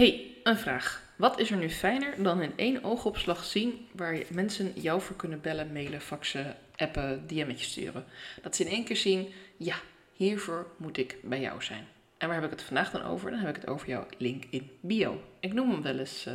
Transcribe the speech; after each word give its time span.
Hey, 0.00 0.36
een 0.42 0.56
vraag. 0.56 1.02
Wat 1.16 1.38
is 1.38 1.50
er 1.50 1.56
nu 1.56 1.70
fijner 1.70 2.22
dan 2.22 2.42
in 2.42 2.52
één 2.56 2.84
oogopslag 2.84 3.44
zien 3.44 3.88
waar 3.92 4.18
mensen 4.30 4.72
jou 4.74 5.00
voor 5.00 5.16
kunnen 5.16 5.40
bellen, 5.40 5.72
mailen, 5.72 6.00
faxen, 6.00 6.56
appen, 6.76 7.26
DM'tjes 7.26 7.70
sturen? 7.70 8.04
Dat 8.42 8.56
ze 8.56 8.64
in 8.64 8.70
één 8.70 8.84
keer 8.84 8.96
zien, 8.96 9.32
ja, 9.56 9.76
hiervoor 10.12 10.66
moet 10.76 10.96
ik 10.96 11.16
bij 11.22 11.40
jou 11.40 11.62
zijn. 11.62 11.86
En 12.18 12.28
waar 12.28 12.36
heb 12.36 12.44
ik 12.44 12.58
het 12.58 12.62
vandaag 12.62 12.90
dan 12.90 13.02
over? 13.02 13.30
Dan 13.30 13.40
heb 13.40 13.48
ik 13.48 13.60
het 13.60 13.70
over 13.70 13.88
jouw 13.88 14.06
link 14.18 14.44
in 14.50 14.70
bio. 14.80 15.22
Ik 15.40 15.52
noem 15.52 15.70
hem 15.70 15.82
wel 15.82 15.98
eens 15.98 16.26
uh, 16.26 16.34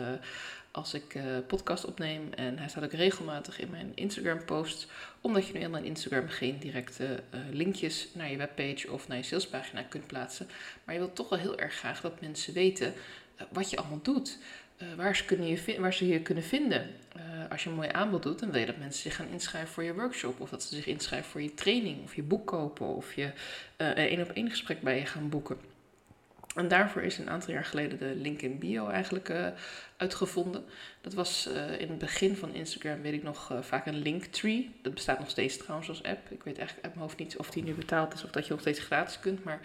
als 0.71 0.93
ik 0.93 1.16
uh, 1.16 1.23
podcast 1.47 1.86
opneem 1.86 2.34
en 2.34 2.57
hij 2.57 2.70
staat 2.70 2.84
ook 2.84 2.91
regelmatig 2.91 3.59
in 3.59 3.70
mijn 3.70 3.91
Instagram 3.95 4.45
posts, 4.45 4.88
omdat 5.21 5.47
je 5.47 5.54
nu 5.54 5.59
helemaal 5.59 5.82
in 5.82 5.88
Instagram 5.88 6.27
geen 6.27 6.59
directe 6.59 7.05
uh, 7.05 7.39
linkjes 7.52 8.07
naar 8.13 8.32
je 8.32 8.38
webpage 8.38 8.91
of 8.91 9.07
naar 9.07 9.18
je 9.18 9.23
salespagina 9.23 9.82
kunt 9.82 10.07
plaatsen. 10.07 10.47
Maar 10.84 10.95
je 10.95 11.02
wilt 11.02 11.16
toch 11.16 11.29
wel 11.29 11.39
heel 11.39 11.57
erg 11.57 11.73
graag 11.73 12.02
dat 12.02 12.21
mensen 12.21 12.54
weten 12.54 12.93
wat 13.49 13.70
je 13.70 13.77
allemaal 13.77 14.02
doet. 14.02 14.38
Uh, 14.81 14.93
waar, 14.93 15.15
ze 15.15 15.25
kunnen 15.25 15.47
je, 15.47 15.75
waar 15.79 15.93
ze 15.93 16.07
je 16.07 16.21
kunnen 16.21 16.43
vinden. 16.43 16.89
Uh, 17.18 17.23
als 17.50 17.64
je 17.64 17.69
een 17.69 17.75
mooi 17.75 17.89
aanbod 17.91 18.23
doet, 18.23 18.39
dan 18.39 18.51
wil 18.51 18.60
je 18.60 18.65
dat 18.65 18.77
mensen 18.77 19.01
zich 19.01 19.15
gaan 19.15 19.27
inschrijven 19.32 19.73
voor 19.73 19.83
je 19.83 19.93
workshop. 19.93 20.39
Of 20.39 20.50
dat 20.50 20.64
ze 20.64 20.75
zich 20.75 20.86
inschrijven 20.86 21.29
voor 21.29 21.41
je 21.41 21.54
training. 21.54 22.04
Of 22.04 22.15
je 22.15 22.24
boek 22.24 22.47
kopen. 22.47 22.86
Of 22.86 23.13
je 23.13 23.32
een 23.77 24.21
op 24.21 24.29
één 24.29 24.50
gesprek 24.50 24.82
bij 24.82 25.00
je 25.00 25.05
gaan 25.05 25.29
boeken. 25.29 25.57
En 26.55 26.68
daarvoor 26.68 27.01
is 27.01 27.18
een 27.18 27.29
aantal 27.29 27.54
jaar 27.54 27.65
geleden 27.65 27.97
de 27.97 28.15
link 28.15 28.41
in 28.41 28.60
bio 28.60 28.87
eigenlijk 28.87 29.33
uitgevonden. 29.97 30.65
Dat 31.02 31.13
was 31.13 31.49
in 31.77 31.89
het 31.89 31.97
begin 31.97 32.36
van 32.36 32.53
Instagram, 32.53 33.02
weet 33.02 33.13
ik 33.13 33.23
nog, 33.23 33.53
vaak 33.61 33.86
een 33.86 34.02
linktree. 34.02 34.75
Dat 34.81 34.94
bestaat 34.94 35.19
nog 35.19 35.30
steeds 35.30 35.58
trouwens 35.58 35.89
als 35.89 36.03
app. 36.03 36.31
Ik 36.31 36.44
weet 36.44 36.58
eigenlijk 36.58 36.86
uit 36.86 36.95
mijn 36.95 37.05
hoofd 37.05 37.19
niet 37.19 37.38
of 37.38 37.49
die 37.49 37.63
nu 37.63 37.73
betaald 37.73 38.13
is 38.13 38.23
of 38.23 38.31
dat 38.31 38.45
je 38.45 38.52
nog 38.52 38.61
steeds 38.61 38.80
gratis 38.80 39.19
kunt. 39.19 39.44
Maar 39.44 39.59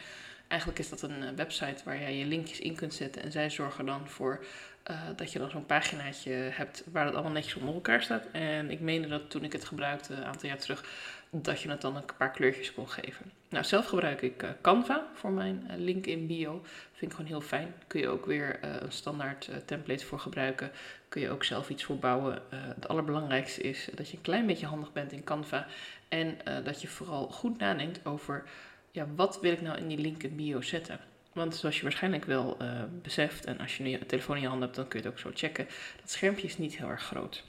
Eigenlijk 0.50 0.80
is 0.80 0.88
dat 0.88 1.02
een 1.02 1.22
eh, 1.22 1.28
website 1.36 1.84
waar 1.84 2.00
jij 2.00 2.16
je 2.16 2.24
linkjes 2.24 2.60
in 2.60 2.74
kunt 2.74 2.94
zetten. 2.94 3.22
En 3.22 3.32
zij 3.32 3.50
zorgen 3.50 3.86
dan 3.86 4.08
voor 4.08 4.44
uh, 4.90 5.00
dat 5.16 5.32
je 5.32 5.38
dan 5.38 5.50
zo'n 5.50 5.66
paginaatje 5.66 6.30
hebt 6.32 6.84
waar 6.92 7.04
het 7.04 7.14
allemaal 7.14 7.32
netjes 7.32 7.54
onder 7.54 7.74
elkaar 7.74 8.02
staat. 8.02 8.26
En 8.32 8.70
ik 8.70 8.80
meende 8.80 9.08
dat 9.08 9.30
toen 9.30 9.44
ik 9.44 9.52
het 9.52 9.64
gebruikte 9.64 10.14
een 10.14 10.24
aantal 10.24 10.48
jaar 10.48 10.58
terug, 10.58 10.84
dat 11.30 11.60
je 11.60 11.70
het 11.70 11.80
dan 11.80 11.96
een 11.96 12.04
paar 12.16 12.30
kleurtjes 12.30 12.74
kon 12.74 12.88
geven. 12.88 13.32
Nou, 13.48 13.64
zelf 13.64 13.86
gebruik 13.86 14.22
ik 14.22 14.42
uh, 14.42 14.50
Canva 14.60 15.06
voor 15.14 15.30
mijn 15.30 15.70
link 15.76 16.06
in 16.06 16.26
bio. 16.26 16.60
Vind 16.92 17.10
ik 17.10 17.16
gewoon 17.16 17.30
heel 17.30 17.40
fijn. 17.40 17.74
Kun 17.86 18.00
je 18.00 18.08
ook 18.08 18.26
weer 18.26 18.58
een 18.62 18.92
standaard 18.92 19.50
template 19.64 20.06
voor 20.06 20.18
gebruiken. 20.18 20.70
Kun 21.08 21.20
je 21.20 21.30
ook 21.30 21.44
zelf 21.44 21.70
iets 21.70 21.84
voor 21.84 21.98
bouwen. 21.98 22.42
het 22.50 22.88
allerbelangrijkste 22.88 23.62
is 23.62 23.88
dat 23.94 24.10
je 24.10 24.16
een 24.16 24.22
klein 24.22 24.46
beetje 24.46 24.66
handig 24.66 24.92
bent 24.92 25.12
in 25.12 25.24
Canva. 25.24 25.66
En 26.08 26.38
dat 26.64 26.82
je 26.82 26.88
vooral 26.88 27.26
goed 27.26 27.58
nadenkt 27.58 28.06
over 28.06 28.44
ja, 28.90 29.06
wat 29.16 29.40
wil 29.40 29.52
ik 29.52 29.60
nou 29.60 29.78
in 29.78 29.88
die 29.88 29.98
link 29.98 30.22
in 30.22 30.36
bio 30.36 30.60
zetten? 30.60 31.00
Want 31.32 31.56
zoals 31.56 31.76
je 31.76 31.82
waarschijnlijk 31.82 32.24
wel 32.24 32.56
uh, 32.62 32.82
beseft, 33.02 33.44
en 33.44 33.58
als 33.58 33.76
je 33.76 33.82
nu 33.82 33.92
een 33.92 34.06
telefoon 34.06 34.36
in 34.36 34.42
je 34.42 34.48
hand 34.48 34.62
hebt, 34.62 34.74
dan 34.74 34.88
kun 34.88 35.00
je 35.00 35.04
het 35.04 35.14
ook 35.14 35.20
zo 35.20 35.30
checken. 35.34 35.68
Dat 36.00 36.10
schermpje 36.10 36.46
is 36.46 36.58
niet 36.58 36.76
heel 36.76 36.88
erg 36.88 37.02
groot. 37.02 37.44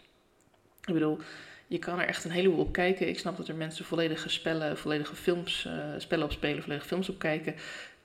Ik 0.86 0.94
bedoel, 0.94 1.20
je 1.68 1.80
kan 1.80 2.00
er 2.00 2.08
echt 2.08 2.24
een 2.24 2.32
heleboel 2.32 2.60
op 2.60 2.72
kijken. 2.72 3.08
Ik 3.08 3.20
snap 3.20 3.38
dat 3.38 3.48
er 3.48 3.56
mensen 3.56 3.86
volledige 3.86 4.30
spellen, 4.30 4.78
volledige 4.78 5.16
films, 5.16 5.66
uh, 5.66 5.74
spellen 5.98 6.26
op 6.26 6.32
spelen, 6.32 6.62
volledige 6.62 6.88
films 6.88 7.10
op 7.10 7.20
kijken. 7.20 7.56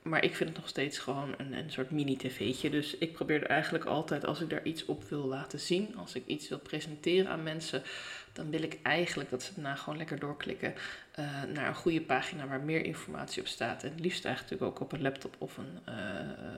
Maar 0.09 0.25
ik 0.25 0.37
vind 0.37 0.49
het 0.49 0.59
nog 0.59 0.69
steeds 0.69 0.99
gewoon 0.99 1.35
een, 1.39 1.53
een 1.53 1.71
soort 1.71 1.91
mini-tv'tje. 1.91 2.71
Dus 2.71 2.99
ik 2.99 3.13
probeer 3.13 3.43
er 3.43 3.49
eigenlijk 3.49 3.85
altijd, 3.85 4.27
als 4.27 4.41
ik 4.41 4.51
daar 4.51 4.65
iets 4.65 4.85
op 4.85 5.05
wil 5.05 5.25
laten 5.27 5.61
zien, 5.61 5.97
als 5.97 6.15
ik 6.15 6.27
iets 6.27 6.49
wil 6.49 6.59
presenteren 6.59 7.31
aan 7.31 7.43
mensen, 7.43 7.83
dan 8.33 8.51
wil 8.51 8.63
ik 8.63 8.79
eigenlijk 8.83 9.31
dat 9.31 9.43
ze 9.43 9.55
daarna 9.55 9.75
gewoon 9.75 9.97
lekker 9.99 10.19
doorklikken 10.19 10.75
uh, 11.19 11.43
naar 11.55 11.69
een 11.69 11.75
goede 11.75 12.01
pagina 12.01 12.47
waar 12.47 12.61
meer 12.61 12.85
informatie 12.85 13.43
op 13.43 13.49
staat. 13.49 13.83
En 13.83 13.91
het 13.91 14.01
liefst 14.01 14.25
eigenlijk 14.25 14.63
ook 14.63 14.81
op 14.81 14.93
een 14.93 15.03
laptop 15.03 15.35
of 15.39 15.57
een, 15.57 15.79
uh, 15.89 15.95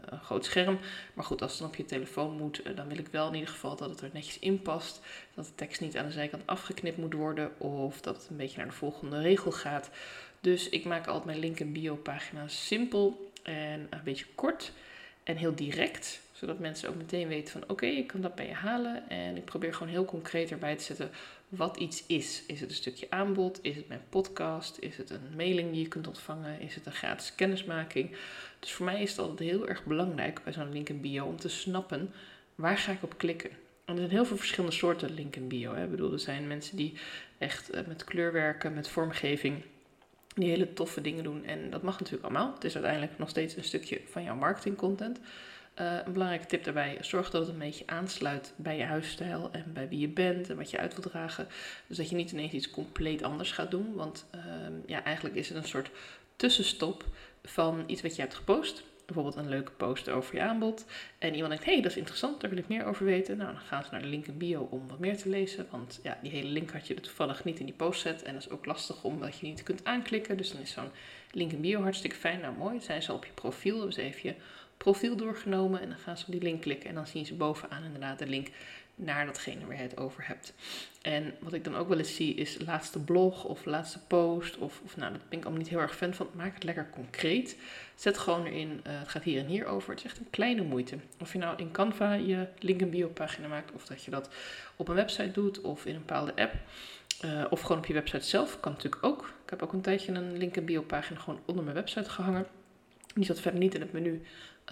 een 0.05 0.21
groot 0.21 0.45
scherm. 0.45 0.79
Maar 1.15 1.25
goed, 1.25 1.43
als 1.43 1.51
het 1.51 1.61
dan 1.61 1.69
op 1.69 1.77
je 1.77 1.85
telefoon 1.85 2.37
moet, 2.37 2.67
uh, 2.67 2.77
dan 2.77 2.89
wil 2.89 2.99
ik 2.99 3.09
wel 3.11 3.29
in 3.29 3.35
ieder 3.35 3.49
geval 3.49 3.77
dat 3.77 3.91
het 3.91 4.01
er 4.01 4.11
netjes 4.13 4.39
in 4.39 4.63
past. 4.63 5.01
Dat 5.35 5.45
de 5.45 5.55
tekst 5.55 5.81
niet 5.81 5.97
aan 5.97 6.07
de 6.07 6.13
zijkant 6.13 6.43
afgeknipt 6.47 6.97
moet 6.97 7.15
worden 7.15 7.61
of 7.61 8.01
dat 8.01 8.17
het 8.17 8.31
een 8.31 8.37
beetje 8.37 8.57
naar 8.57 8.67
de 8.67 8.73
volgende 8.73 9.21
regel 9.21 9.53
gaat. 9.53 9.91
Dus 10.41 10.69
ik 10.69 10.85
maak 10.85 11.07
altijd 11.07 11.25
mijn 11.25 11.39
link 11.39 11.61
en 11.61 11.73
bio 11.73 11.97
pagina's 11.97 12.67
simpel 12.67 13.28
en 13.49 13.87
een 13.91 14.05
beetje 14.05 14.27
kort 14.35 14.73
en 15.23 15.37
heel 15.37 15.55
direct 15.55 16.21
zodat 16.39 16.59
mensen 16.59 16.89
ook 16.89 16.95
meteen 16.95 17.29
weten 17.29 17.53
van 17.53 17.69
oké, 17.69 17.87
ik 17.87 18.07
kan 18.07 18.21
dat 18.21 18.35
bij 18.35 18.47
je 18.47 18.53
halen. 18.53 19.09
En 19.09 19.37
ik 19.37 19.45
probeer 19.45 19.75
gewoon 19.75 19.93
heel 19.93 20.05
concreet 20.05 20.51
erbij 20.51 20.77
te 20.77 20.85
zetten 20.85 21.11
wat 21.49 21.77
iets 21.77 22.07
is. 22.07 22.43
Is 22.47 22.61
het 22.61 22.71
een 22.71 22.77
stukje 22.77 23.07
aanbod? 23.11 23.59
Is 23.63 23.77
het 23.77 23.89
mijn 23.89 24.03
podcast? 24.09 24.79
Is 24.81 24.97
het 24.97 25.11
een 25.11 25.37
mailing 25.37 25.73
die 25.73 25.83
je 25.83 25.89
kunt 25.89 26.07
ontvangen? 26.07 26.61
Is 26.61 26.75
het 26.75 26.87
een 26.87 26.93
gratis 26.93 27.35
kennismaking? 27.35 28.17
Dus 28.59 28.73
voor 28.73 28.85
mij 28.85 29.03
is 29.03 29.11
het 29.11 29.19
altijd 29.19 29.51
heel 29.51 29.69
erg 29.69 29.85
belangrijk 29.85 30.45
bij 30.45 30.53
zo'n 30.53 30.73
link 30.73 30.89
in 30.89 31.01
bio 31.01 31.25
om 31.25 31.37
te 31.37 31.49
snappen 31.49 32.13
waar 32.55 32.79
ga 32.79 32.93
ik 32.93 33.03
op 33.03 33.19
klikken. 33.19 33.51
En 33.85 33.95
er 33.95 33.99
zijn 33.99 34.11
heel 34.11 34.25
veel 34.25 34.37
verschillende 34.37 34.77
soorten 34.77 35.15
link 35.15 35.37
in 35.37 35.49
bio. 35.49 35.75
Hè. 35.75 35.85
Ik 35.85 35.91
bedoel, 35.91 36.13
er 36.13 36.21
zijn 36.21 36.47
mensen 36.47 36.77
die 36.77 36.95
echt 37.39 37.75
uh, 37.75 37.81
met 37.87 38.05
kleur 38.05 38.33
werken, 38.33 38.75
met 38.75 38.89
vormgeving 38.89 39.63
die 40.41 40.51
hele 40.51 40.73
toffe 40.73 41.01
dingen 41.01 41.25
doen. 41.25 41.45
En 41.45 41.71
dat 41.71 41.83
mag 41.83 41.99
natuurlijk 41.99 42.25
allemaal. 42.25 42.55
Het 42.55 42.65
is 42.65 42.75
uiteindelijk 42.75 43.19
nog 43.19 43.29
steeds 43.29 43.57
een 43.57 43.65
stukje 43.65 44.01
van 44.11 44.23
jouw 44.23 44.37
marketingcontent. 44.37 45.21
Uh, 45.81 45.97
een 46.05 46.13
belangrijke 46.13 46.47
tip 46.47 46.65
daarbij, 46.65 46.99
zorg 47.01 47.31
dat 47.31 47.41
het 47.41 47.51
een 47.51 47.59
beetje 47.59 47.87
aansluit 47.87 48.53
bij 48.57 48.77
je 48.77 48.85
huisstijl 48.85 49.49
en 49.53 49.73
bij 49.73 49.89
wie 49.89 49.99
je 49.99 50.09
bent 50.09 50.51
en 50.51 50.57
wat 50.57 50.71
je 50.71 50.79
uit 50.79 50.95
wilt 50.95 51.11
dragen. 51.11 51.49
Dus 51.87 51.97
dat 51.97 52.09
je 52.09 52.17
niet 52.17 52.33
ineens 52.33 52.53
iets 52.53 52.71
compleet 52.71 53.23
anders 53.23 53.53
gaat 53.53 53.71
doen, 53.71 53.95
want 53.95 54.27
uh, 54.35 54.43
ja, 54.87 55.05
eigenlijk 55.05 55.37
is 55.37 55.49
het 55.49 55.57
een 55.57 55.69
soort 55.69 55.91
tussenstop 56.37 57.05
van 57.45 57.85
iets 57.87 58.03
wat 58.03 58.17
je 58.17 58.23
hebt 58.23 58.35
gepost. 58.35 58.83
Bijvoorbeeld 59.09 59.37
een 59.37 59.49
leuke 59.49 59.73
post 59.73 60.09
over 60.09 60.35
je 60.35 60.43
aanbod. 60.43 60.85
En 61.19 61.35
iemand 61.35 61.49
denkt, 61.49 61.65
hé, 61.65 61.73
hey, 61.73 61.83
dat 61.83 61.91
is 61.91 61.97
interessant, 61.97 62.41
daar 62.41 62.51
wil 62.51 62.59
ik 62.59 62.69
meer 62.69 62.85
over 62.85 63.05
weten. 63.05 63.37
Nou, 63.37 63.53
dan 63.53 63.61
gaan 63.61 63.85
ze 63.85 63.89
naar 63.91 64.03
de 64.03 64.07
link 64.07 64.27
in 64.27 64.39
bio 64.39 64.69
om 64.71 64.89
wat 64.89 64.99
meer 64.99 65.17
te 65.17 65.29
lezen. 65.29 65.67
Want 65.71 66.01
ja, 66.03 66.19
die 66.23 66.31
hele 66.31 66.49
link 66.49 66.71
had 66.71 66.87
je 66.87 66.95
er 66.95 67.01
toevallig 67.01 67.45
niet 67.45 67.59
in 67.59 67.67
die 67.67 67.75
post 67.75 68.01
zet. 68.01 68.23
En 68.23 68.33
dat 68.35 68.43
is 68.43 68.51
ook 68.51 68.67
lastig 68.67 69.05
omdat 69.05 69.39
je 69.39 69.47
niet 69.47 69.63
kunt 69.63 69.85
aanklikken. 69.85 70.37
Dus 70.37 70.53
dan 70.53 70.61
is 70.61 70.71
zo'n 70.71 70.91
link 71.31 71.53
in 71.53 71.61
bio 71.61 71.83
hartstikke 71.83 72.17
fijn. 72.17 72.41
Nou, 72.41 72.57
mooi. 72.57 72.81
Zijn 72.81 73.03
ze 73.03 73.13
op 73.13 73.25
je 73.25 73.33
profiel. 73.33 73.81
Dus 73.81 73.97
even 73.97 74.21
je 74.23 74.35
profiel 74.79 75.17
doorgenomen 75.17 75.81
en 75.81 75.89
dan 75.89 75.99
gaan 75.99 76.19
ze 76.19 76.25
op 76.27 76.33
die 76.33 76.43
link 76.43 76.63
klikken 76.63 76.89
en 76.89 76.95
dan 76.95 77.07
zien 77.07 77.27
ze 77.27 77.35
bovenaan 77.35 77.85
inderdaad 77.85 78.19
de 78.19 78.27
link 78.27 78.49
naar 78.99 79.27
datgene 79.27 79.67
waar 79.67 79.77
je 79.77 79.83
het 79.83 79.97
over 79.97 80.27
hebt. 80.27 80.55
En 81.03 81.35
wat 81.41 81.53
ik 81.53 81.65
dan 81.65 81.77
ook 81.77 81.89
wel 81.89 81.99
eens 81.99 82.15
zie 82.15 82.35
is 82.35 82.59
laatste 82.67 82.99
blog 82.99 83.45
of 83.45 83.65
laatste 83.65 83.99
post 84.07 84.59
of, 84.59 84.81
of 84.85 84.97
nou, 84.97 85.13
dat 85.13 85.29
ben 85.29 85.39
ik 85.39 85.45
allemaal 85.45 85.63
niet 85.63 85.71
heel 85.71 85.81
erg 85.81 85.97
fan 85.97 86.15
van. 86.15 86.29
Maak 86.33 86.55
het 86.55 86.65
lekker 86.65 86.91
concreet. 86.91 87.57
Zet 87.95 88.19
gewoon 88.19 88.45
erin, 88.47 88.69
uh, 88.71 88.99
het 88.99 89.09
gaat 89.09 89.23
hier 89.23 89.41
en 89.41 89.47
hier 89.47 89.67
over. 89.67 89.91
Het 89.91 89.99
is 89.99 90.05
echt 90.05 90.19
een 90.19 90.31
kleine 90.31 90.63
moeite. 90.63 90.97
Of 91.21 91.33
je 91.33 91.39
nou 91.39 91.57
in 91.57 91.71
Canva 91.71 92.13
je 92.13 92.47
link 92.59 92.91
bio 92.91 93.09
pagina 93.09 93.49
maakt 93.49 93.73
of 93.73 93.87
dat 93.87 94.05
je 94.05 94.11
dat 94.11 94.29
op 94.77 94.89
een 94.89 94.95
website 94.95 95.31
doet 95.31 95.61
of 95.61 95.87
in 95.87 95.95
een 95.95 96.05
bepaalde 96.07 96.37
app. 96.37 96.55
Uh, 97.25 97.45
of 97.51 97.61
gewoon 97.61 97.79
op 97.79 97.87
je 97.87 97.93
website 97.93 98.25
zelf, 98.25 98.61
kan 98.61 98.73
natuurlijk 98.73 99.05
ook. 99.05 99.35
Ik 99.45 99.51
heb 99.51 99.63
ook 99.63 99.73
een 99.73 99.81
tijdje 99.81 100.13
een 100.13 100.37
link 100.37 100.57
en 100.57 100.65
bio 100.65 100.83
pagina 100.83 101.19
gewoon 101.19 101.41
onder 101.45 101.65
mijn 101.65 101.77
website 101.77 102.11
gehangen. 102.11 102.47
Die 103.15 103.25
zat 103.25 103.41
verder 103.41 103.61
niet 103.61 103.75
in 103.75 103.81
het 103.81 103.93
menu, 103.93 104.23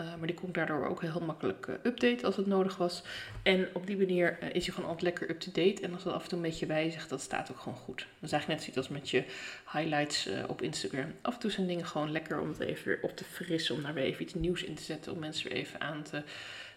uh, 0.00 0.06
maar 0.16 0.26
die 0.26 0.36
kon 0.36 0.48
ik 0.48 0.54
daardoor 0.54 0.86
ook 0.86 1.00
heel 1.02 1.20
makkelijk 1.20 1.66
uh, 1.66 1.74
updaten 1.82 2.26
als 2.26 2.36
het 2.36 2.46
nodig 2.46 2.76
was. 2.76 3.02
En 3.42 3.68
op 3.72 3.86
die 3.86 3.96
manier 3.96 4.38
uh, 4.42 4.48
is 4.54 4.66
hij 4.66 4.74
gewoon 4.74 4.90
altijd 4.90 5.02
lekker 5.02 5.30
up-to-date. 5.30 5.82
En 5.82 5.92
als 5.94 6.02
dat 6.02 6.12
af 6.12 6.22
en 6.22 6.28
toe 6.28 6.38
een 6.38 6.44
beetje 6.44 6.66
wijzigt, 6.66 7.08
dat 7.08 7.20
staat 7.20 7.50
ook 7.50 7.58
gewoon 7.58 7.78
goed. 7.78 7.98
Dat 7.98 8.06
is 8.22 8.32
eigenlijk 8.32 8.46
net 8.46 8.58
zoiets 8.58 8.76
als 8.76 8.88
met 8.88 9.10
je 9.10 9.24
highlights 9.72 10.28
op 10.48 10.62
Instagram. 10.62 11.12
Af 11.22 11.34
en 11.34 11.40
toe 11.40 11.50
zijn 11.50 11.66
dingen 11.66 11.86
gewoon 11.86 12.12
lekker 12.12 12.40
om 12.40 12.48
het 12.48 12.60
even 12.60 12.84
weer 12.84 12.98
op 13.02 13.16
te 13.16 13.24
frissen. 13.24 13.74
Om 13.74 13.82
daar 13.82 13.94
weer 13.94 14.04
even 14.04 14.22
iets 14.22 14.34
nieuws 14.34 14.62
in 14.62 14.74
te 14.74 14.82
zetten. 14.82 15.12
Om 15.12 15.18
mensen 15.18 15.48
weer 15.48 15.58
even 15.58 15.80
aan 15.80 16.02
te 16.02 16.22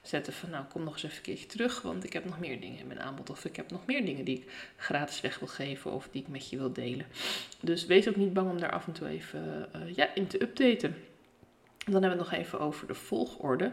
zetten 0.01 0.33
van 0.33 0.49
nou 0.49 0.65
kom 0.65 0.83
nog 0.83 0.93
eens 0.93 1.03
even 1.03 1.17
een 1.17 1.23
keertje 1.23 1.45
terug. 1.45 1.81
Want 1.81 2.03
ik 2.03 2.13
heb 2.13 2.25
nog 2.25 2.39
meer 2.39 2.59
dingen 2.59 2.79
in 2.79 2.87
mijn 2.87 3.01
aanbod. 3.01 3.29
Of 3.29 3.45
ik 3.45 3.55
heb 3.55 3.71
nog 3.71 3.85
meer 3.85 4.05
dingen 4.05 4.25
die 4.25 4.37
ik 4.37 4.51
gratis 4.75 5.21
weg 5.21 5.39
wil 5.39 5.47
geven. 5.47 5.91
Of 5.91 6.07
die 6.11 6.21
ik 6.21 6.27
met 6.27 6.49
je 6.49 6.57
wil 6.57 6.73
delen. 6.73 7.05
Dus 7.59 7.85
wees 7.85 8.07
ook 8.07 8.15
niet 8.15 8.33
bang 8.33 8.49
om 8.49 8.59
daar 8.59 8.71
af 8.71 8.87
en 8.87 8.93
toe 8.93 9.07
even 9.07 9.69
ja, 9.95 10.15
in 10.15 10.27
te 10.27 10.41
updaten. 10.41 10.95
Dan 11.91 12.01
hebben 12.01 12.19
we 12.19 12.23
het 12.23 12.31
nog 12.31 12.41
even 12.41 12.59
over 12.59 12.87
de 12.87 12.93
volgorde. 12.93 13.71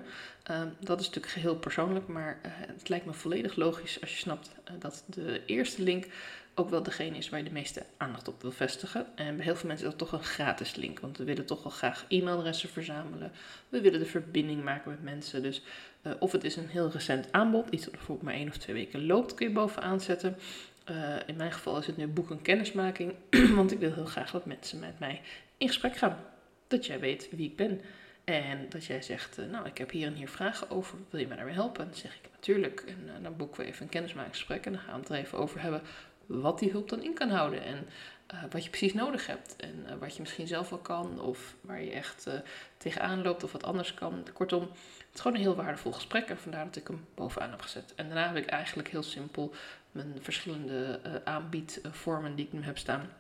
Uh, 0.51 0.63
dat 0.81 1.01
is 1.01 1.07
natuurlijk 1.07 1.33
geheel 1.33 1.57
persoonlijk, 1.57 2.07
maar 2.07 2.39
uh, 2.47 2.53
het 2.57 2.89
lijkt 2.89 3.07
me 3.07 3.13
volledig 3.13 3.57
logisch 3.57 4.01
als 4.01 4.11
je 4.11 4.17
snapt 4.17 4.51
uh, 4.71 4.75
dat 4.79 5.05
de 5.07 5.43
eerste 5.47 5.83
link 5.83 6.07
ook 6.55 6.71
wel 6.71 6.83
degene 6.83 7.17
is 7.17 7.29
waar 7.29 7.39
je 7.39 7.45
de 7.45 7.53
meeste 7.53 7.83
aandacht 7.97 8.29
op 8.29 8.43
wil 8.43 8.51
vestigen. 8.51 9.07
En 9.15 9.37
bij 9.37 9.45
heel 9.45 9.57
veel 9.57 9.69
mensen 9.69 9.87
is 9.87 9.95
dat 9.97 10.09
toch 10.09 10.19
een 10.19 10.27
gratis 10.27 10.75
link, 10.75 11.01
want 11.01 11.19
we 11.19 11.25
willen 11.25 11.47
toch 11.47 11.63
wel 11.63 11.73
graag 11.73 12.05
e-mailadressen 12.09 12.69
verzamelen. 12.69 13.33
We 13.69 13.81
willen 13.81 13.99
de 13.99 14.07
verbinding 14.07 14.65
maken 14.65 14.91
met 14.91 15.03
mensen. 15.03 15.43
Dus 15.43 15.63
eh, 16.03 16.13
of 16.19 16.33
het 16.33 16.45
is 16.45 16.57
een 16.57 16.69
heel 16.69 16.91
recent 16.91 17.33
aanbod, 17.33 17.69
iets 17.71 17.85
dat 17.85 17.93
bijvoorbeeld 17.93 18.27
maar 18.29 18.37
één 18.37 18.49
of 18.49 18.57
twee 18.57 18.77
weken 18.77 19.07
loopt, 19.07 19.35
kun 19.35 19.49
je 19.49 19.53
bovenaan 19.53 20.01
zetten. 20.01 20.37
in 21.27 21.37
mijn 21.37 21.53
geval 21.53 21.79
is 21.79 21.87
het 21.87 21.97
nu 21.97 22.07
boek 22.07 22.31
en 22.31 22.43
kennismaking, 22.43 23.15
want 23.59 23.73
ik 23.73 23.79
wil 23.79 23.93
heel 23.93 24.05
graag 24.05 24.31
dat 24.31 24.47
mensen 24.47 24.79
met 24.79 24.99
mij 24.99 25.21
in 25.57 25.67
gesprek 25.67 25.97
gaan. 25.97 26.19
Dat 26.67 26.87
jij 26.87 27.01
weet 27.01 27.29
wie 27.31 27.49
ik 27.49 27.57
ben. 27.57 27.81
En 28.27 28.69
dat 28.69 28.85
jij 28.85 29.03
zegt, 29.03 29.39
uh, 29.39 29.47
nou, 29.47 29.67
ik 29.67 29.79
heb 29.79 29.91
hier 29.91 30.07
en 30.07 30.15
hier 30.15 30.29
vragen 30.29 30.71
over, 30.71 30.99
wil 31.11 31.21
je 31.21 31.27
mij 31.27 31.37
daarbij 31.37 31.55
helpen? 31.55 31.85
Dan 31.85 31.95
zeg 31.95 32.15
ik 32.15 32.29
natuurlijk. 32.33 32.81
En 32.81 32.99
uh, 33.05 33.13
dan 33.23 33.37
boeken 33.37 33.61
we 33.61 33.67
even 33.67 33.83
een 33.83 33.89
kennismakingsgesprek 33.89 34.67
en 34.67 34.73
dan 34.73 34.81
gaan 34.81 34.95
we 34.95 35.01
het 35.01 35.09
er 35.09 35.17
even 35.17 35.39
over 35.39 35.61
hebben 35.61 35.83
wat 36.27 36.59
die 36.59 36.71
hulp 36.71 36.89
dan 36.89 37.03
in 37.03 37.15
kan 37.15 37.29
houden. 37.29 37.63
En 37.63 37.87
wat 38.51 38.65
je 38.65 38.71
precies 38.71 38.95
nodig 38.95 39.27
hebt. 39.27 39.57
En 39.57 39.99
wat 39.99 40.15
je 40.15 40.21
misschien 40.21 40.47
zelf 40.47 40.71
wel 40.71 40.79
kan, 40.79 41.21
of 41.21 41.57
waar 41.61 41.83
je 41.83 41.91
echt 41.91 42.27
tegenaan 42.77 43.23
loopt, 43.23 43.45
of 43.45 43.53
wat 43.53 43.65
anders 43.65 43.95
kan. 43.95 44.27
Kortom, 44.33 44.61
het 44.61 45.15
is 45.15 45.21
gewoon 45.21 45.37
een 45.37 45.43
heel 45.43 45.55
waardevol 45.55 45.93
gesprek. 45.93 46.29
En 46.29 46.39
vandaar 46.39 46.65
dat 46.65 46.77
ik 46.77 46.87
hem 46.87 47.07
bovenaan 47.15 47.51
heb 47.51 47.61
gezet. 47.61 47.95
En 47.95 48.07
daarna 48.07 48.27
heb 48.27 48.37
ik 48.37 48.47
eigenlijk 48.47 48.89
heel 48.89 49.03
simpel 49.03 49.55
mijn 49.93 50.15
verschillende 50.21 51.01
aanbiedvormen 51.25 52.35
die 52.35 52.47
ik 52.47 52.53
nu 52.53 52.63
heb 52.63 52.79
staan 52.79 53.11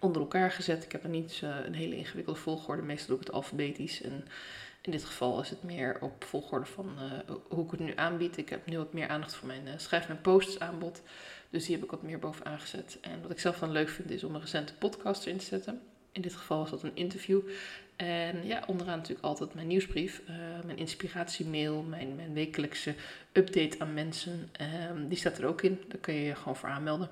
onder 0.00 0.22
elkaar 0.22 0.50
gezet. 0.50 0.84
Ik 0.84 0.92
heb 0.92 1.02
er 1.02 1.08
niet 1.08 1.40
een 1.64 1.74
hele 1.74 1.96
ingewikkelde 1.96 2.40
volgorde. 2.40 2.82
Meestal 2.82 3.08
doe 3.08 3.16
ik 3.16 3.26
het 3.26 3.34
alfabetisch. 3.34 4.02
En 4.02 4.24
in 4.82 4.90
dit 4.90 5.04
geval 5.04 5.40
is 5.40 5.50
het 5.50 5.62
meer 5.62 5.98
op 6.00 6.24
volgorde 6.24 6.66
van 6.66 6.90
uh, 6.98 7.36
hoe 7.48 7.64
ik 7.64 7.70
het 7.70 7.80
nu 7.80 7.92
aanbied. 7.96 8.36
Ik 8.36 8.48
heb 8.48 8.66
nu 8.66 8.76
wat 8.76 8.92
meer 8.92 9.08
aandacht 9.08 9.34
voor 9.34 9.46
mijn 9.46 9.66
uh, 9.66 9.72
schrijf- 9.76 10.08
en 10.08 10.20
posts 10.20 10.58
aanbod. 10.58 11.02
Dus 11.50 11.64
die 11.64 11.74
heb 11.74 11.84
ik 11.84 11.90
wat 11.90 12.02
meer 12.02 12.18
bovenaan 12.18 12.60
gezet. 12.60 12.98
En 13.00 13.22
wat 13.22 13.30
ik 13.30 13.40
zelf 13.40 13.58
dan 13.58 13.70
leuk 13.70 13.88
vind 13.88 14.10
is 14.10 14.24
om 14.24 14.34
een 14.34 14.40
recente 14.40 14.74
podcast 14.74 15.26
erin 15.26 15.38
te 15.38 15.44
zetten. 15.44 15.80
In 16.12 16.22
dit 16.22 16.34
geval 16.34 16.58
was 16.58 16.70
dat 16.70 16.82
een 16.82 16.96
interview. 16.96 17.40
En 17.96 18.46
ja, 18.46 18.62
onderaan 18.66 18.96
natuurlijk 18.96 19.26
altijd 19.26 19.54
mijn 19.54 19.66
nieuwsbrief, 19.66 20.22
mijn 20.64 20.78
inspiratiemail, 20.78 21.82
mijn, 21.82 22.14
mijn 22.14 22.32
wekelijkse 22.32 22.94
update 23.32 23.78
aan 23.78 23.94
mensen. 23.94 24.48
Ehm, 24.52 25.08
die 25.08 25.18
staat 25.18 25.38
er 25.38 25.46
ook 25.46 25.62
in. 25.62 25.80
Daar 25.88 25.98
kun 25.98 26.14
je 26.14 26.24
je 26.24 26.34
gewoon 26.34 26.56
voor 26.56 26.68
aanmelden. 26.68 27.08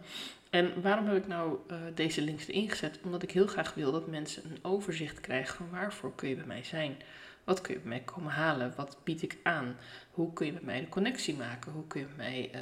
En 0.50 0.83
waarom 0.83 1.06
heb 1.06 1.17
ik 1.17 1.27
nou 1.27 1.59
deze 1.95 2.23
links 2.23 2.47
erin 2.47 2.71
gezet? 2.71 2.99
Omdat 3.05 3.23
ik 3.23 3.31
heel 3.31 3.47
graag 3.47 3.75
wil 3.75 3.93
dat 3.93 4.06
mensen 4.06 4.45
een 4.45 4.59
overzicht 4.62 5.21
krijgen 5.21 5.55
van 5.56 5.71
waarvoor 5.71 6.15
kun 6.15 6.29
je 6.29 6.35
bij 6.35 6.47
mij 6.47 6.65
zijn. 6.65 6.97
Wat 7.45 7.61
kun 7.61 7.75
je 7.75 7.81
bij 7.81 7.89
mij 7.89 8.00
komen 8.00 8.33
halen? 8.33 8.73
Wat 8.77 8.99
bied 9.05 9.23
ik 9.23 9.39
aan? 9.43 9.77
Hoe 10.11 10.33
kun 10.33 10.47
je 10.47 10.53
met 10.53 10.62
mij 10.62 10.79
een 10.79 10.89
connectie 10.89 11.37
maken? 11.37 11.73
Hoe 11.73 11.87
kun 11.87 12.00
je 12.00 12.06
met 12.06 12.17
mij 12.17 12.50
uh, 12.55 12.61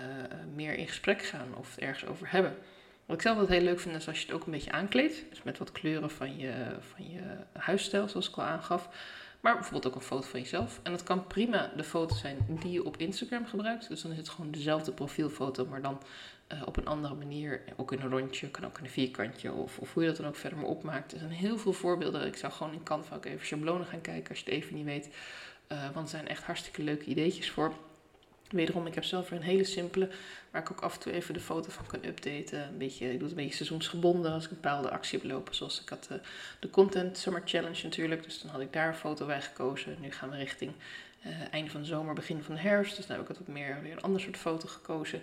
meer 0.54 0.74
in 0.74 0.88
gesprek 0.88 1.22
gaan 1.22 1.54
of 1.56 1.74
het 1.74 1.84
ergens 1.84 2.06
over 2.06 2.30
hebben? 2.30 2.56
Wat 3.06 3.16
ik 3.16 3.22
zelf 3.22 3.36
wel 3.36 3.46
heel 3.46 3.60
leuk 3.60 3.80
vind 3.80 3.96
is 3.96 4.08
als 4.08 4.20
je 4.20 4.26
het 4.26 4.34
ook 4.34 4.46
een 4.46 4.52
beetje 4.52 4.72
aankleedt. 4.72 5.24
Dus 5.30 5.42
met 5.42 5.58
wat 5.58 5.72
kleuren 5.72 6.10
van 6.10 6.36
je, 6.36 6.52
van 6.80 7.10
je 7.10 7.20
huisstijl, 7.52 8.08
zoals 8.08 8.28
ik 8.28 8.36
al 8.36 8.44
aangaf. 8.44 8.88
Maar 9.46 9.54
bijvoorbeeld 9.54 9.86
ook 9.86 9.94
een 9.94 10.06
foto 10.06 10.26
van 10.26 10.40
jezelf. 10.40 10.80
En 10.82 10.90
dat 10.90 11.02
kan 11.02 11.26
prima 11.26 11.72
de 11.76 11.84
foto 11.84 12.14
zijn 12.14 12.46
die 12.48 12.72
je 12.72 12.84
op 12.84 12.96
Instagram 12.96 13.46
gebruikt. 13.46 13.88
Dus 13.88 14.02
dan 14.02 14.10
is 14.10 14.16
het 14.16 14.28
gewoon 14.28 14.50
dezelfde 14.50 14.92
profielfoto, 14.92 15.66
maar 15.66 15.82
dan 15.82 16.02
uh, 16.52 16.62
op 16.64 16.76
een 16.76 16.86
andere 16.86 17.14
manier. 17.14 17.62
Ook 17.76 17.92
in 17.92 18.00
een 18.00 18.10
rondje, 18.10 18.50
kan 18.50 18.64
ook 18.64 18.78
in 18.78 18.84
een 18.84 18.90
vierkantje 18.90 19.52
of, 19.52 19.78
of 19.78 19.94
hoe 19.94 20.02
je 20.02 20.08
dat 20.08 20.18
dan 20.18 20.26
ook 20.26 20.36
verder 20.36 20.58
maar 20.58 20.68
opmaakt. 20.68 21.12
Er 21.12 21.18
zijn 21.18 21.30
heel 21.30 21.58
veel 21.58 21.72
voorbeelden. 21.72 22.26
Ik 22.26 22.36
zou 22.36 22.52
gewoon 22.52 22.72
in 22.72 22.82
Canva 22.82 23.14
ook 23.14 23.24
even 23.24 23.46
schablonen 23.46 23.86
gaan 23.86 24.00
kijken 24.00 24.28
als 24.28 24.38
je 24.38 24.44
het 24.44 24.54
even 24.54 24.74
niet 24.74 24.84
weet. 24.84 25.08
Uh, 25.72 25.84
want 25.94 26.04
er 26.04 26.16
zijn 26.16 26.28
echt 26.28 26.42
hartstikke 26.42 26.82
leuke 26.82 27.04
ideetjes 27.04 27.50
voor. 27.50 27.72
Wederom, 28.50 28.86
ik 28.86 28.94
heb 28.94 29.04
zelf 29.04 29.28
weer 29.28 29.38
een 29.38 29.44
hele 29.44 29.64
simpele, 29.64 30.08
waar 30.50 30.62
ik 30.62 30.70
ook 30.70 30.80
af 30.80 30.94
en 30.94 31.00
toe 31.00 31.12
even 31.12 31.34
de 31.34 31.40
foto 31.40 31.70
van 31.70 31.86
kan 31.86 32.04
updaten. 32.04 32.68
Een 32.68 32.78
beetje, 32.78 33.04
ik 33.04 33.12
doe 33.12 33.28
het 33.28 33.30
een 33.30 33.44
beetje 33.44 33.54
seizoensgebonden 33.54 34.32
als 34.32 34.44
ik 34.44 34.50
een 34.50 34.58
bepaalde 34.60 34.90
actie 34.90 35.18
heb 35.18 35.30
lopen. 35.30 35.54
Zoals 35.54 35.80
ik 35.80 35.88
had 35.88 36.04
de, 36.08 36.20
de 36.60 36.70
Content 36.70 37.18
Summer 37.18 37.42
Challenge 37.44 37.82
natuurlijk, 37.82 38.24
dus 38.24 38.40
dan 38.40 38.50
had 38.50 38.60
ik 38.60 38.72
daar 38.72 38.88
een 38.88 38.94
foto 38.94 39.26
bij 39.26 39.42
gekozen. 39.42 39.96
Nu 40.00 40.10
gaan 40.10 40.30
we 40.30 40.36
richting 40.36 40.72
uh, 41.26 41.32
einde 41.50 41.70
van 41.70 41.80
de 41.80 41.86
zomer, 41.86 42.14
begin 42.14 42.42
van 42.42 42.54
de 42.54 42.60
herfst. 42.60 42.96
Dus 42.96 43.06
dan 43.06 43.16
heb 43.16 43.30
ik 43.30 43.36
wat 43.36 43.46
meer 43.48 43.82
weer 43.82 43.92
een 43.92 44.02
ander 44.02 44.20
soort 44.20 44.36
foto 44.36 44.68
gekozen. 44.68 45.20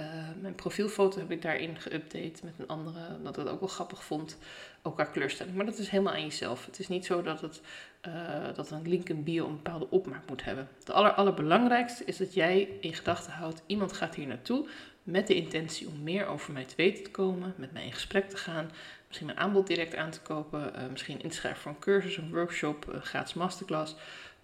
Uh, 0.00 0.06
mijn 0.40 0.54
profielfoto 0.54 1.18
heb 1.18 1.30
ik 1.30 1.42
daarin 1.42 1.76
geüpdate 1.78 2.44
met 2.44 2.54
een 2.58 2.66
andere, 2.66 3.00
dat 3.22 3.36
ik 3.36 3.42
het 3.42 3.52
ook 3.52 3.60
wel 3.60 3.68
grappig 3.68 4.04
vond. 4.04 4.38
Ook 4.82 4.94
qua 4.94 5.04
kleurstelling. 5.04 5.56
Maar 5.56 5.66
dat 5.66 5.78
is 5.78 5.88
helemaal 5.88 6.12
aan 6.12 6.22
jezelf. 6.22 6.66
Het 6.66 6.78
is 6.78 6.88
niet 6.88 7.06
zo 7.06 7.22
dat, 7.22 7.40
het, 7.40 7.60
uh, 8.06 8.54
dat 8.54 8.70
een 8.70 8.88
link 8.88 9.08
in 9.08 9.24
bio 9.24 9.46
een 9.46 9.56
bepaalde 9.62 9.90
opmaak 9.90 10.28
moet 10.28 10.44
hebben. 10.44 10.68
Het 10.78 10.90
aller, 10.90 11.12
allerbelangrijkste 11.12 12.04
is 12.04 12.16
dat 12.16 12.34
jij 12.34 12.68
in 12.80 12.94
gedachten 12.94 13.32
houdt, 13.32 13.62
iemand 13.66 13.92
gaat 13.92 14.14
hier 14.14 14.26
naartoe 14.26 14.68
met 15.02 15.26
de 15.26 15.34
intentie 15.34 15.88
om 15.88 16.02
meer 16.02 16.26
over 16.26 16.52
mij 16.52 16.64
te 16.64 16.74
weten 16.76 17.04
te 17.04 17.10
komen, 17.10 17.54
met 17.56 17.72
mij 17.72 17.84
in 17.84 17.92
gesprek 17.92 18.30
te 18.30 18.36
gaan, 18.36 18.70
misschien 19.06 19.26
mijn 19.26 19.38
aanbod 19.38 19.66
direct 19.66 19.94
aan 19.94 20.10
te 20.10 20.20
kopen, 20.20 20.72
misschien 20.90 21.22
inschrijven 21.22 21.62
voor 21.62 21.70
een 21.70 21.78
cursus, 21.78 22.16
een 22.16 22.32
workshop, 22.32 22.86
een 22.88 23.02
gratis 23.02 23.34
masterclass. 23.34 23.94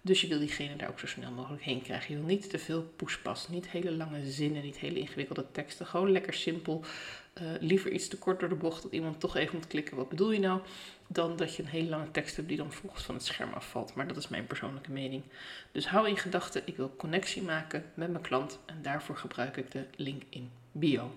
Dus 0.01 0.21
je 0.21 0.27
wil 0.27 0.39
diegene 0.39 0.75
daar 0.75 0.89
ook 0.89 0.99
zo 0.99 1.07
snel 1.07 1.31
mogelijk 1.31 1.63
heen 1.63 1.81
krijgen. 1.81 2.13
Je 2.13 2.19
wil 2.19 2.29
niet 2.29 2.49
te 2.49 2.59
veel 2.59 2.83
poespas, 2.95 3.47
niet 3.47 3.69
hele 3.69 3.91
lange 3.91 4.31
zinnen, 4.31 4.63
niet 4.63 4.77
hele 4.77 4.99
ingewikkelde 4.99 5.45
teksten. 5.51 5.85
Gewoon 5.85 6.11
lekker 6.11 6.33
simpel. 6.33 6.83
Uh, 7.41 7.47
liever 7.59 7.91
iets 7.91 8.07
te 8.07 8.17
kort 8.17 8.39
door 8.39 8.49
de 8.49 8.55
bocht 8.55 8.83
dat 8.83 8.91
iemand 8.91 9.19
toch 9.19 9.35
even 9.35 9.55
moet 9.55 9.67
klikken. 9.67 9.97
Wat 9.97 10.09
bedoel 10.09 10.31
je 10.31 10.39
nou? 10.39 10.61
Dan 11.07 11.35
dat 11.35 11.55
je 11.55 11.63
een 11.63 11.69
hele 11.69 11.89
lange 11.89 12.11
tekst 12.11 12.35
hebt 12.35 12.47
die 12.47 12.57
dan 12.57 12.71
volgens 12.71 13.03
van 13.03 13.15
het 13.15 13.25
scherm 13.25 13.53
afvalt. 13.53 13.95
Maar 13.95 14.07
dat 14.07 14.17
is 14.17 14.27
mijn 14.27 14.47
persoonlijke 14.47 14.91
mening. 14.91 15.23
Dus 15.71 15.87
hou 15.87 16.07
in 16.07 16.17
gedachten, 16.17 16.61
ik 16.65 16.77
wil 16.77 16.95
connectie 16.95 17.41
maken 17.41 17.85
met 17.93 18.11
mijn 18.11 18.23
klant. 18.23 18.59
En 18.65 18.81
daarvoor 18.81 19.17
gebruik 19.17 19.57
ik 19.57 19.71
de 19.71 19.85
link 19.95 20.23
in 20.29 20.49
bio. 20.71 21.11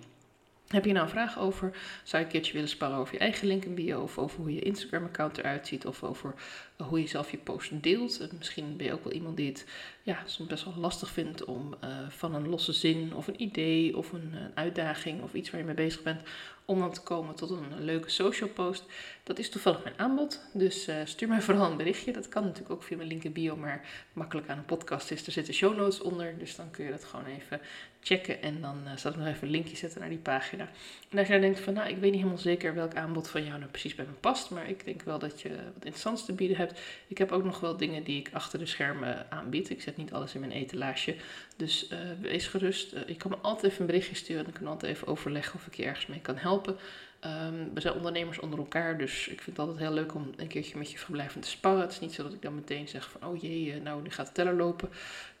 Heb 0.67 0.85
je 0.85 0.91
nou 0.91 1.05
een 1.05 1.11
vraag 1.11 1.39
over? 1.39 1.71
Zou 2.03 2.17
je 2.17 2.27
een 2.27 2.33
keertje 2.33 2.53
willen 2.53 2.69
sparren 2.69 2.97
over 2.97 3.13
je 3.13 3.19
eigen 3.19 3.47
link 3.47 3.65
in 3.65 3.75
bio? 3.75 4.01
Of 4.01 4.17
over 4.17 4.39
hoe 4.39 4.53
je 4.53 4.61
Instagram-account 4.61 5.37
eruit 5.37 5.67
ziet? 5.67 5.85
Of 5.85 6.03
over 6.03 6.33
eh, 6.77 6.87
hoe 6.87 6.99
je 6.99 7.07
zelf 7.07 7.31
je 7.31 7.37
post 7.37 7.83
deelt? 7.83 8.19
En 8.19 8.29
misschien 8.37 8.77
ben 8.77 8.85
je 8.85 8.93
ook 8.93 9.03
wel 9.03 9.13
iemand 9.13 9.37
die 9.37 9.47
het 9.47 9.65
ja, 10.03 10.23
soms 10.25 10.49
best 10.49 10.65
wel 10.65 10.73
lastig 10.77 11.09
vindt 11.09 11.43
om 11.43 11.75
uh, 11.83 11.89
van 12.09 12.35
een 12.35 12.49
losse 12.49 12.73
zin 12.73 13.15
of 13.15 13.27
een 13.27 13.41
idee 13.41 13.97
of 13.97 14.11
een, 14.11 14.33
een, 14.33 14.51
uitdaging 14.53 15.21
of 15.21 15.33
iets 15.33 15.49
waar 15.49 15.59
je 15.59 15.65
mee 15.65 15.75
bezig 15.75 16.03
bent, 16.03 16.21
om 16.65 16.79
dan 16.79 16.93
te 16.93 17.01
komen 17.01 17.35
tot 17.35 17.49
een 17.49 17.83
leuke 17.83 18.09
social 18.09 18.49
post. 18.49 18.83
Dat 19.23 19.39
is 19.39 19.49
toevallig 19.49 19.83
mijn 19.83 19.99
aanbod. 19.99 20.41
Dus 20.53 20.89
stuur 21.03 21.27
mij 21.27 21.41
vooral 21.41 21.71
een 21.71 21.77
berichtje. 21.77 22.11
Dat 22.11 22.29
kan 22.29 22.43
natuurlijk 22.43 22.71
ook 22.71 22.83
via 22.83 22.97
mijn 22.97 23.09
link 23.09 23.23
in 23.23 23.33
bio, 23.33 23.55
maar 23.55 23.87
makkelijk 24.13 24.49
aan 24.49 24.57
een 24.57 24.65
podcast 24.65 25.11
is. 25.11 25.25
Er 25.25 25.31
zitten 25.31 25.53
show 25.53 25.77
notes 25.77 26.01
onder, 26.01 26.37
dus 26.37 26.55
dan 26.55 26.71
kun 26.71 26.85
je 26.85 26.91
dat 26.91 27.03
gewoon 27.03 27.25
even 27.25 27.61
checken. 28.05 28.41
En 28.41 28.61
dan 28.61 28.81
uh, 28.85 28.97
zal 28.97 29.11
ik 29.11 29.17
nog 29.17 29.27
even 29.27 29.43
een 29.43 29.53
linkje 29.53 29.75
zetten 29.75 29.99
naar 29.99 30.09
die 30.09 30.17
pagina. 30.17 30.69
En 31.09 31.17
als 31.17 31.27
jij 31.27 31.39
denkt 31.39 31.59
van, 31.59 31.73
nou, 31.73 31.89
ik 31.89 31.97
weet 31.97 32.11
niet 32.11 32.19
helemaal 32.19 32.37
zeker 32.37 32.73
welk 32.73 32.95
aanbod 32.95 33.27
van 33.29 33.43
jou 33.45 33.57
nou 33.57 33.71
precies 33.71 33.95
bij 33.95 34.05
me 34.05 34.11
past, 34.11 34.49
maar 34.49 34.69
ik 34.69 34.85
denk 34.85 35.01
wel 35.01 35.19
dat 35.19 35.41
je 35.41 35.49
wat 35.49 35.75
interessants 35.75 36.25
te 36.25 36.33
bieden 36.33 36.57
hebt. 36.57 36.79
Ik 37.07 37.17
heb 37.17 37.31
ook 37.31 37.43
nog 37.43 37.59
wel 37.59 37.77
dingen 37.77 38.03
die 38.03 38.19
ik 38.19 38.29
achter 38.33 38.59
de 38.59 38.65
schermen 38.65 39.31
aanbied. 39.31 39.69
Ik 39.69 39.81
zet 39.81 39.97
niet 39.97 40.13
alles 40.13 40.33
in 40.33 40.39
mijn 40.39 40.51
etalage. 40.51 41.15
Dus 41.55 41.89
uh, 41.91 41.99
wees 42.21 42.47
gerust. 42.47 42.93
Uh, 42.93 42.99
je 43.07 43.15
kan 43.15 43.31
me 43.31 43.37
altijd 43.37 43.71
even 43.71 43.81
een 43.81 43.87
berichtje 43.87 44.15
sturen. 44.15 44.45
En 44.45 44.51
dan 44.51 44.61
kan 44.61 44.71
altijd 44.71 44.91
even 44.91 45.07
overleggen 45.07 45.55
of 45.55 45.67
ik 45.67 45.75
je 45.75 45.83
ergens 45.83 46.07
mee 46.07 46.21
kan 46.21 46.37
helpen. 46.37 46.77
Um, 47.25 47.73
we 47.73 47.81
zijn 47.81 47.93
ondernemers 47.93 48.39
onder 48.39 48.59
elkaar, 48.59 48.97
dus 48.97 49.27
ik 49.27 49.41
vind 49.41 49.57
het 49.57 49.59
altijd 49.59 49.77
heel 49.77 49.93
leuk 49.93 50.15
om 50.15 50.31
een 50.35 50.47
keertje 50.47 50.77
met 50.77 50.91
je 50.91 50.97
verblijvend 50.97 51.43
te 51.43 51.49
sparren. 51.49 51.81
Het 51.81 51.91
is 51.91 51.99
niet 51.99 52.13
zo 52.13 52.23
dat 52.23 52.33
ik 52.33 52.41
dan 52.41 52.55
meteen 52.55 52.87
zeg 52.87 53.09
van, 53.09 53.29
oh 53.29 53.41
jee, 53.41 53.81
nou 53.81 54.01
nu 54.01 54.09
gaat 54.09 54.27
de 54.27 54.31
teller 54.31 54.53
lopen. 54.53 54.89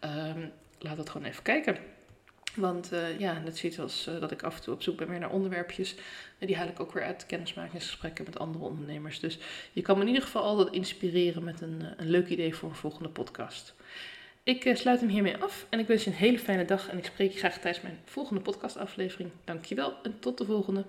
Um, 0.03 0.51
laat 0.79 0.97
het 0.97 1.09
gewoon 1.09 1.27
even 1.27 1.43
kijken. 1.43 1.77
Want 2.55 2.93
uh, 2.93 3.19
ja, 3.19 3.39
net 3.39 3.57
ziet 3.57 3.79
als 3.79 4.07
uh, 4.07 4.19
dat 4.19 4.31
ik 4.31 4.43
af 4.43 4.55
en 4.55 4.61
toe 4.61 4.73
op 4.73 4.81
zoek 4.81 4.97
ben 4.97 5.09
weer 5.09 5.19
naar 5.19 5.31
onderwerpjes. 5.31 5.95
En 6.39 6.47
die 6.47 6.55
haal 6.55 6.67
ik 6.67 6.79
ook 6.79 6.93
weer 6.93 7.03
uit 7.03 7.25
kennismakingsgesprekken 7.25 8.25
met 8.25 8.39
andere 8.39 8.65
ondernemers. 8.65 9.19
Dus 9.19 9.37
je 9.71 9.81
kan 9.81 9.95
me 9.95 10.01
in 10.01 10.07
ieder 10.07 10.23
geval 10.23 10.43
altijd 10.43 10.71
inspireren 10.71 11.43
met 11.43 11.61
een, 11.61 11.83
een 11.97 12.09
leuk 12.09 12.27
idee 12.27 12.55
voor 12.55 12.69
een 12.69 12.75
volgende 12.75 13.09
podcast. 13.09 13.73
Ik 14.43 14.71
sluit 14.73 14.99
hem 14.99 15.09
hiermee 15.09 15.37
af 15.37 15.65
en 15.69 15.79
ik 15.79 15.87
wens 15.87 16.03
je 16.03 16.09
een 16.09 16.15
hele 16.15 16.39
fijne 16.39 16.65
dag. 16.65 16.89
En 16.89 16.97
ik 16.97 17.05
spreek 17.05 17.31
je 17.31 17.39
graag 17.39 17.59
tijdens 17.59 17.83
mijn 17.83 17.99
volgende 18.05 18.41
podcastaflevering. 18.41 19.29
Dankjewel 19.43 19.93
en 20.03 20.19
tot 20.19 20.37
de 20.37 20.45
volgende. 20.45 20.85